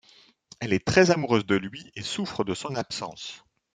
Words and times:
Elle 0.59 0.73
est 0.73 0.83
très 0.83 1.11
amoureuse 1.11 1.45
de 1.45 1.53
lui 1.55 1.91
et 1.95 2.01
souffre 2.01 2.43
de 2.43 2.55
son 2.55 2.73
absence. 2.73 3.45